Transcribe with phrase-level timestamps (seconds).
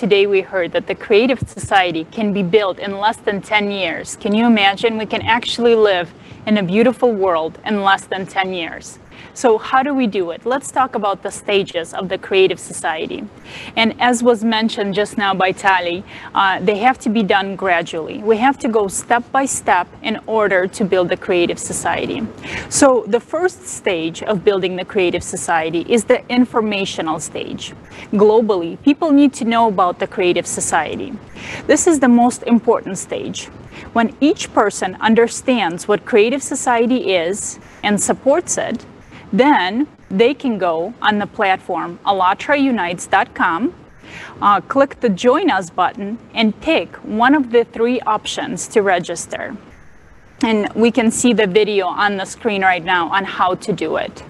[0.00, 4.16] today we heard that the Creative Society can be built in less than 10 years.
[4.16, 4.96] Can you imagine?
[4.96, 6.10] We can actually live
[6.46, 8.98] in a beautiful world in less than 10 years.
[9.34, 10.44] So how do we do it?
[10.44, 13.24] Let's talk about the stages of the creative society.
[13.76, 16.04] And as was mentioned just now by Tali,
[16.34, 18.18] uh, they have to be done gradually.
[18.18, 22.26] We have to go step by step in order to build the creative society.
[22.68, 27.72] So the first stage of building the creative society is the informational stage.
[28.12, 31.12] Globally, people need to know about the creative society.
[31.66, 33.46] This is the most important stage.
[33.92, 38.84] When each person understands what creative society is and supports it,
[39.32, 43.74] then they can go on the platform allatraunites.com,
[44.42, 49.56] uh, click the Join Us button, and pick one of the three options to register.
[50.42, 53.96] And we can see the video on the screen right now on how to do
[53.96, 54.22] it.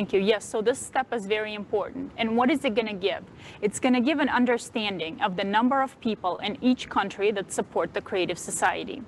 [0.00, 0.20] Thank you.
[0.20, 2.10] Yes, so this step is very important.
[2.16, 3.22] And what is it going to give?
[3.60, 7.52] It's going to give an understanding of the number of people in each country that
[7.52, 9.02] support the Creative Society.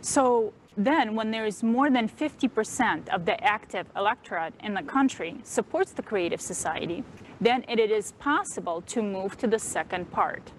[0.00, 5.36] So then when there is more than 50% of the active electorate in the country
[5.42, 7.04] supports the Creative Society,
[7.38, 10.52] then it is possible to move to the second part.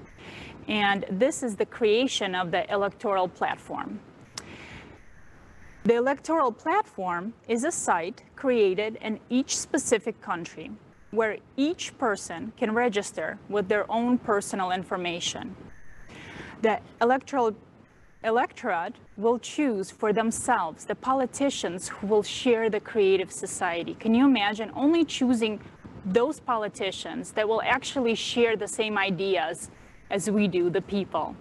[0.67, 3.99] And this is the creation of the electoral platform.
[5.85, 10.71] The electoral platform is a site created in each specific country
[11.11, 15.55] where each person can register with their own personal information.
[16.63, 17.55] The electoral
[18.23, 23.93] electorate will choose for themselves the politicians who will share the creative society.
[23.93, 25.59] Can you imagine only choosing
[26.03, 29.69] those politicians that will actually share the same ideas
[30.09, 31.35] as we do, the people?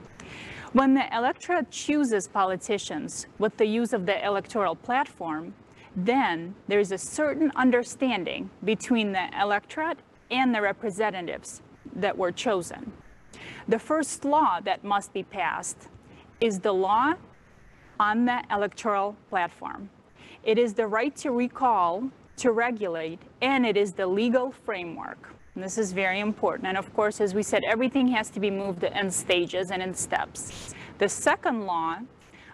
[0.74, 5.54] When the electorate chooses politicians with the use of the electoral platform,
[5.94, 9.98] then there's a certain understanding between the electorate
[10.32, 11.62] and the representatives
[11.94, 12.92] that were chosen.
[13.68, 15.86] The first law that must be passed
[16.40, 17.14] is the law
[18.00, 19.90] on the electoral platform.
[20.42, 25.36] It is the right to recall, to regulate, and it is the legal framework.
[25.54, 26.66] And this is very important.
[26.66, 29.94] And of course, as we said, everything has to be moved in stages and in
[29.94, 30.74] steps.
[30.98, 31.98] The second law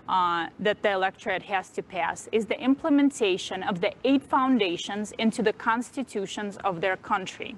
[0.08, 5.42] uh, that the electorate has to pass is the implementation of the eight foundations into
[5.42, 7.56] the constitutions of their country.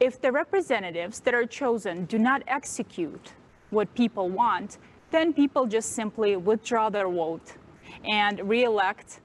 [0.00, 3.34] If the representatives that are chosen do not execute
[3.70, 4.78] what people want,
[5.10, 7.54] then people just simply withdraw their vote
[8.04, 9.20] and re-elect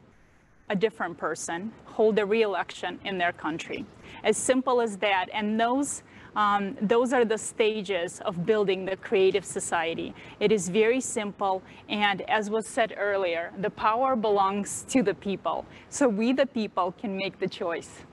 [0.69, 3.86] a different person, hold a re-election in their country.
[4.24, 5.28] As simple as that.
[5.34, 6.04] And those,
[6.36, 10.14] um, those are the stages of building the creative society.
[10.40, 11.62] It is very simple.
[11.90, 15.66] And as was said earlier, the power belongs to the people.
[15.90, 18.04] So we, the people, can make the choice.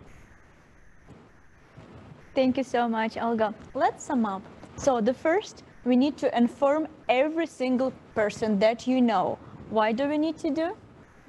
[2.34, 3.54] Thank you so much, Olga.
[3.74, 4.42] Let's sum up.
[4.76, 9.38] So the first, we need to inform every single person that you know.
[9.70, 10.76] Why do we need to do?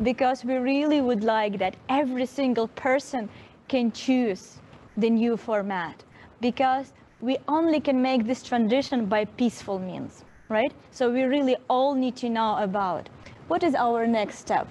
[0.01, 3.29] Because we really would like that every single person
[3.67, 4.59] can choose
[4.97, 6.03] the new format.
[6.41, 10.71] Because we only can make this transition by peaceful means, right?
[10.91, 13.09] So we really all need to know about
[13.47, 14.67] what is our next step?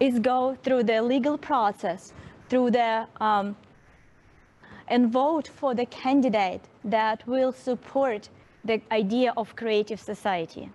[0.00, 2.12] Is go through the legal process,
[2.48, 3.56] through the um,
[4.88, 8.28] and vote for the candidate that will support
[8.64, 10.70] the idea of creative society.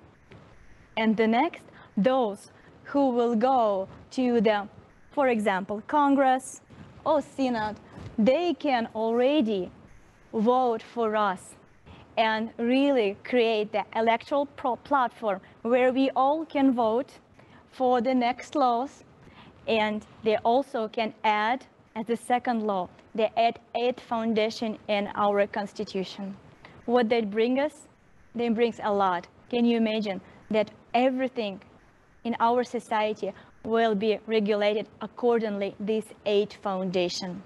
[0.98, 1.64] And the next,
[1.96, 2.52] those
[2.84, 4.68] who will go to the,
[5.12, 6.62] for example, Congress
[7.06, 7.78] or Senate,
[8.22, 9.72] they can already
[10.32, 11.56] vote for us
[12.18, 17.12] and really create the electoral platform where we all can vote
[17.72, 19.04] for the next laws
[19.68, 21.66] and they also can add
[21.96, 26.38] as the second law the add eighth foundation in our constitution.
[26.86, 27.88] What that brings us?
[28.36, 29.28] They brings a lot.
[29.50, 30.22] Can you imagine
[30.52, 31.60] that everything
[32.24, 33.34] in our society
[33.64, 37.42] will be regulated accordingly this eighth foundation?